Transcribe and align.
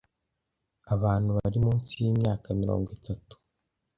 Abantu 0.93 1.29
bari 1.37 1.57
munsi 1.65 1.91
y’imyaka 2.03 2.47
mirongo 2.61 2.87
itatu 2.97 3.33